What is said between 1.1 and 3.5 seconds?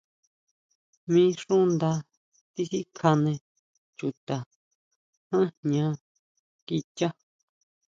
Mí xú nda tisikjane